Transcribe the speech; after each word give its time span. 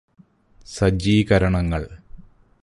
സജ്ജീകരണങ്ങള് 0.67 1.89